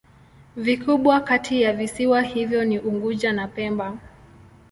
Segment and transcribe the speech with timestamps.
[0.55, 3.97] Vikubwa kati ya visiwa hivyo ni Unguja na Pemba.